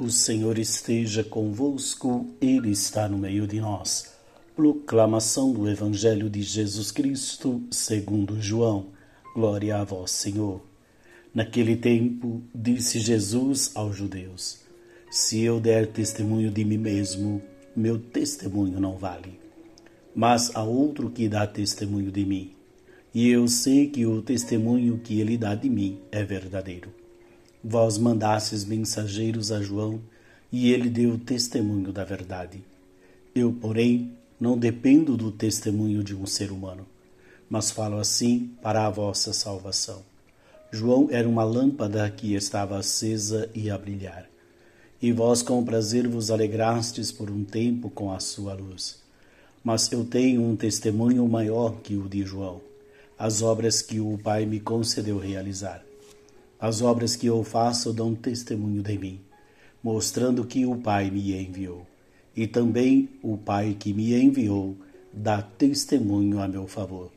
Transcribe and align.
O 0.00 0.10
Senhor 0.10 0.58
esteja 0.58 1.24
convosco, 1.24 2.24
Ele 2.40 2.70
está 2.70 3.08
no 3.08 3.18
meio 3.18 3.48
de 3.48 3.60
nós. 3.60 4.14
Proclamação 4.54 5.52
do 5.52 5.68
Evangelho 5.68 6.30
de 6.30 6.40
Jesus 6.40 6.92
Cristo, 6.92 7.60
segundo 7.68 8.40
João. 8.40 8.86
Glória 9.34 9.76
a 9.76 9.82
vós, 9.82 10.12
Senhor. 10.12 10.62
Naquele 11.34 11.74
tempo, 11.74 12.40
disse 12.54 13.00
Jesus 13.00 13.72
aos 13.74 13.96
judeus: 13.96 14.60
Se 15.10 15.42
eu 15.42 15.58
der 15.58 15.88
testemunho 15.88 16.52
de 16.52 16.64
mim 16.64 16.78
mesmo, 16.78 17.42
meu 17.74 17.98
testemunho 17.98 18.78
não 18.78 18.96
vale. 18.96 19.40
Mas 20.14 20.54
há 20.54 20.62
outro 20.62 21.10
que 21.10 21.28
dá 21.28 21.44
testemunho 21.44 22.12
de 22.12 22.24
mim, 22.24 22.52
e 23.12 23.28
eu 23.30 23.48
sei 23.48 23.88
que 23.88 24.06
o 24.06 24.22
testemunho 24.22 24.98
que 24.98 25.20
ele 25.20 25.36
dá 25.36 25.56
de 25.56 25.68
mim 25.68 25.98
é 26.12 26.22
verdadeiro. 26.22 26.97
Vós 27.62 27.98
mandastes 27.98 28.64
mensageiros 28.64 29.50
a 29.50 29.60
João, 29.60 30.00
e 30.50 30.72
ele 30.72 30.88
deu 30.88 31.18
testemunho 31.18 31.92
da 31.92 32.04
verdade. 32.04 32.62
Eu, 33.34 33.52
porém, 33.52 34.12
não 34.40 34.56
dependo 34.56 35.16
do 35.16 35.30
testemunho 35.30 36.02
de 36.02 36.14
um 36.14 36.26
ser 36.26 36.50
humano, 36.50 36.86
mas 37.50 37.70
falo 37.70 37.98
assim 37.98 38.50
para 38.62 38.86
a 38.86 38.90
vossa 38.90 39.32
salvação. 39.32 40.02
João 40.70 41.08
era 41.10 41.28
uma 41.28 41.44
lâmpada 41.44 42.08
que 42.10 42.34
estava 42.34 42.78
acesa 42.78 43.50
e 43.54 43.70
a 43.70 43.78
brilhar. 43.78 44.26
E 45.00 45.12
vós 45.12 45.42
com 45.42 45.64
prazer 45.64 46.06
vos 46.06 46.30
alegrastes 46.30 47.10
por 47.10 47.30
um 47.30 47.44
tempo 47.44 47.88
com 47.88 48.12
a 48.12 48.20
sua 48.20 48.54
luz. 48.54 48.98
Mas 49.64 49.90
eu 49.92 50.04
tenho 50.04 50.42
um 50.42 50.56
testemunho 50.56 51.26
maior 51.28 51.80
que 51.80 51.96
o 51.96 52.08
de 52.08 52.24
João, 52.24 52.60
as 53.18 53.42
obras 53.42 53.80
que 53.80 53.98
o 53.98 54.18
Pai 54.18 54.44
me 54.44 54.60
concedeu 54.60 55.18
realizar. 55.18 55.87
As 56.60 56.82
obras 56.82 57.14
que 57.14 57.26
eu 57.26 57.44
faço 57.44 57.92
dão 57.92 58.14
testemunho 58.14 58.82
de 58.82 58.98
mim, 58.98 59.20
mostrando 59.82 60.44
que 60.44 60.66
o 60.66 60.76
Pai 60.76 61.10
me 61.10 61.32
enviou. 61.32 61.86
E 62.34 62.46
também 62.46 63.08
o 63.22 63.36
Pai 63.36 63.76
que 63.78 63.92
me 63.92 64.14
enviou 64.14 64.76
dá 65.12 65.40
testemunho 65.40 66.40
a 66.40 66.48
meu 66.48 66.66
favor. 66.66 67.10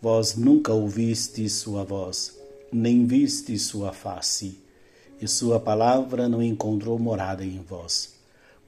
Vós 0.00 0.36
nunca 0.36 0.72
ouviste 0.72 1.48
sua 1.48 1.84
voz, 1.84 2.38
nem 2.72 3.06
viste 3.06 3.58
sua 3.58 3.92
face, 3.92 4.58
e 5.20 5.26
sua 5.28 5.58
palavra 5.58 6.28
não 6.28 6.42
encontrou 6.42 6.98
morada 6.98 7.44
em 7.44 7.60
vós, 7.60 8.14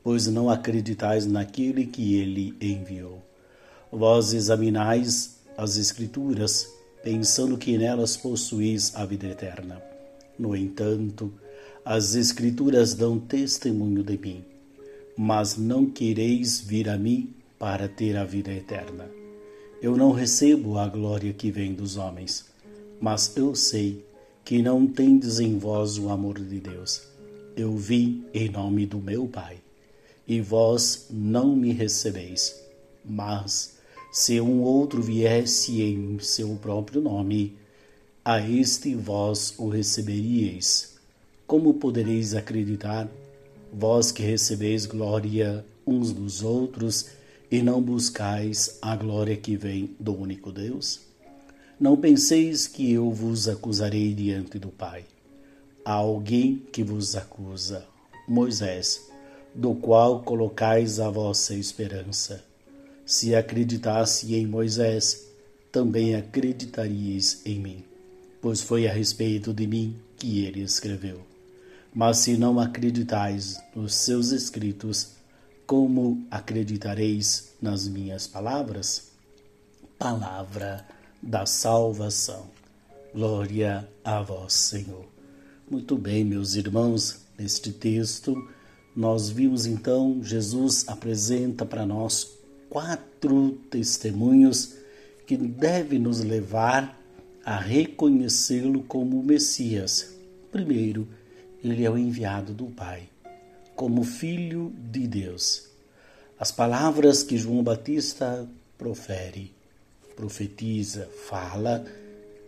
pois 0.03 0.27
não 0.27 0.51
acreditais 0.51 1.27
naquele 1.27 1.87
que 1.87 2.17
ele 2.17 2.55
enviou. 2.61 3.23
Vós 3.91 4.33
examinais 4.33 5.37
as 5.57 5.77
Escrituras, 5.77 6.69
pensando 7.03 7.59
que 7.59 7.77
nelas 7.77 8.17
possuís 8.17 8.95
a 8.95 9.05
vida 9.05 9.27
eterna. 9.27 9.92
No 10.39 10.57
entanto, 10.57 11.33
as 11.85 12.15
Escrituras 12.15 12.95
dão 12.95 13.19
testemunho 13.19 14.03
de 14.03 14.17
mim, 14.17 14.45
mas 15.17 15.57
não 15.57 15.87
quereis 15.87 16.61
vir 16.61 16.89
a 16.89 16.97
mim 16.97 17.35
para 17.59 17.89
ter 17.89 18.17
a 18.17 18.25
vida 18.25 18.53
eterna. 18.53 19.09
Eu 19.81 19.97
não 19.97 20.13
recebo 20.13 20.79
a 20.79 20.87
glória 20.87 21.33
que 21.33 21.51
vem 21.51 21.75
dos 21.75 21.97
homens, 21.97 22.47
mas 23.01 23.37
eu 23.37 23.55
sei 23.55 24.05
que 24.45 24.63
não 24.63 24.87
tendes 24.87 25.41
em 25.41 25.59
vós 25.59 25.99
o 25.99 26.09
amor 26.09 26.39
de 26.39 26.61
Deus. 26.61 27.03
Eu 27.57 27.77
vim 27.77 28.25
em 28.33 28.49
nome 28.49 28.87
do 28.87 28.99
meu 28.99 29.27
Pai, 29.27 29.59
e 30.27 30.41
vós 30.41 31.07
não 31.11 31.55
me 31.55 31.73
recebeis. 31.73 32.61
Mas 33.05 33.77
se 34.13 34.41
um 34.41 34.63
outro 34.63 35.03
viesse 35.03 35.83
em 35.83 36.19
seu 36.21 36.57
próprio 36.57 37.01
nome, 37.01 37.57
a 38.25 38.41
este 38.41 38.95
vós 38.95 39.55
o 39.59 39.69
receberíeis. 39.69 40.95
Como 41.45 41.75
podereis 41.75 42.35
acreditar, 42.35 43.09
vós 43.73 44.13
que 44.13 44.23
recebeis 44.23 44.87
glória 44.87 45.65
uns 45.85 46.13
dos 46.13 46.41
outros 46.41 47.07
e 47.51 47.61
não 47.63 47.83
buscais 47.83 48.79
a 48.81 48.95
glória 48.95 49.37
que 49.37 49.57
vem 49.57 49.97
do 49.99 50.15
único 50.17 50.53
Deus? 50.53 51.01
Não 51.81 51.97
penseis 51.97 52.69
que 52.69 52.93
eu 52.93 53.11
vos 53.11 53.49
acusarei 53.49 54.15
diante 54.15 54.57
do 54.57 54.69
Pai. 54.69 55.05
Há 55.85 55.95
alguém 55.95 56.63
que 56.71 56.85
vos 56.85 57.17
acusa, 57.17 57.85
Moisés, 58.29 59.11
do 59.53 59.75
qual 59.75 60.23
colocais 60.23 61.01
a 61.01 61.11
vossa 61.11 61.57
esperança. 61.57 62.45
Se 63.05 63.35
acreditasse 63.35 64.33
em 64.37 64.47
Moisés, 64.47 65.27
também 65.73 66.15
acreditaríeis 66.15 67.43
em 67.45 67.59
mim, 67.59 67.85
pois 68.43 68.61
foi 68.61 68.87
a 68.87 68.93
respeito 68.93 69.55
de 69.55 69.67
mim 69.67 69.97
que 70.17 70.45
ele 70.45 70.61
escreveu. 70.61 71.25
Mas 71.95 72.19
se 72.19 72.37
não 72.37 72.59
acreditais 72.59 73.63
nos 73.75 73.95
seus 73.95 74.33
escritos, 74.33 75.13
como 75.67 76.27
acreditareis 76.31 77.55
nas 77.63 77.89
minhas 77.89 78.27
palavras? 78.27 79.13
Palavra 79.99 80.85
da 81.23 81.47
salvação. 81.47 82.51
Glória 83.15 83.89
a 84.05 84.21
vós, 84.21 84.53
Senhor. 84.53 85.07
Muito 85.71 85.97
bem, 85.97 86.25
meus 86.25 86.55
irmãos, 86.57 87.21
neste 87.39 87.73
texto 87.73 88.37
nós 88.95 89.31
vimos 89.31 89.65
então 89.65 90.21
Jesus 90.23 90.87
apresenta 90.87 91.65
para 91.65 91.87
nós 91.87 92.31
quatro 92.69 93.53
testemunhos 93.71 94.75
que 95.27 95.37
devem 95.37 95.99
nos 95.99 96.21
levar 96.21 97.02
a 97.45 97.59
reconhecê-lo 97.59 98.83
como 98.83 99.19
o 99.19 99.25
Messias. 99.25 100.15
Primeiro, 100.51 101.09
ele 101.63 101.85
é 101.85 101.91
o 101.91 101.99
enviado 101.99 102.53
do 102.53 102.67
Pai, 102.67 103.09
como 103.75 104.05
Filho 104.05 104.73
de 104.91 105.07
Deus. 105.07 105.69
As 106.39 106.51
palavras 106.51 107.23
que 107.23 107.39
João 107.39 107.63
Batista 107.63 108.49
profere, 108.77 109.53
profetiza, 110.17 111.09
fala, 111.29 111.85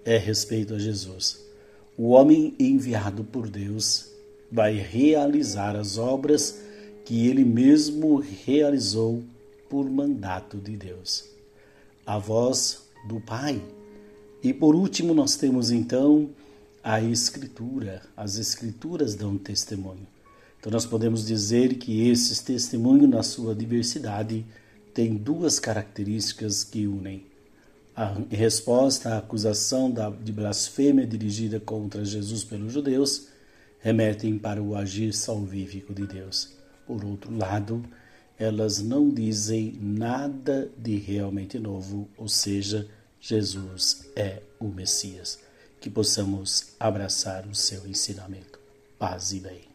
é 0.05 0.17
respeito 0.17 0.75
a 0.75 0.79
Jesus. 0.79 1.41
O 1.97 2.09
homem 2.09 2.55
enviado 2.59 3.23
por 3.23 3.49
Deus 3.49 4.11
vai 4.51 4.75
realizar 4.75 5.77
as 5.77 5.97
obras 5.97 6.61
que 7.05 7.29
ele 7.29 7.45
mesmo 7.45 8.17
realizou 8.17 9.23
por 9.69 9.89
mandato 9.89 10.59
de 10.59 10.77
Deus. 10.77 11.25
A 12.05 12.19
voz 12.19 12.83
do 13.09 13.21
Pai. 13.21 13.61
E 14.45 14.53
por 14.53 14.75
último, 14.77 15.15
nós 15.15 15.37
temos 15.37 15.71
então 15.71 16.29
a 16.83 17.01
Escritura. 17.01 18.03
As 18.15 18.37
Escrituras 18.37 19.15
dão 19.15 19.39
testemunho. 19.39 20.07
Então, 20.61 20.71
nós 20.71 20.85
podemos 20.85 21.27
dizer 21.27 21.77
que 21.79 22.09
esses 22.11 22.41
testemunhos, 22.41 23.09
na 23.09 23.23
sua 23.23 23.55
diversidade, 23.55 24.45
têm 24.93 25.15
duas 25.15 25.59
características 25.59 26.63
que 26.63 26.87
unem. 26.87 27.25
A, 27.97 28.15
resposta 28.29 29.15
à 29.15 29.19
acusação 29.19 29.91
de 30.23 30.31
blasfêmia 30.31 31.07
dirigida 31.07 31.59
contra 31.59 32.05
Jesus 32.05 32.45
pelos 32.45 32.71
judeus, 32.71 33.29
remetem 33.81 34.39
para 34.39 34.63
o 34.63 34.77
agir 34.77 35.15
salvífico 35.15 35.95
de 35.95 36.07
Deus. 36.07 36.53
Por 36.87 37.03
outro 37.03 37.35
lado, 37.35 37.83
elas 38.39 38.83
não 38.83 39.09
dizem 39.09 39.79
nada 39.81 40.71
de 40.77 40.97
realmente 40.97 41.59
novo, 41.59 42.09
ou 42.19 42.29
seja, 42.29 42.87
Jesus 43.27 44.11
é 44.15 44.43
o 44.61 44.69
Messias. 44.69 45.39
Que 45.81 45.89
possamos 45.89 46.75
abraçar 46.79 47.47
o 47.47 47.55
seu 47.55 47.87
ensinamento. 47.87 48.59
Paz 48.99 49.33
e 49.33 49.41
bem. 49.41 49.74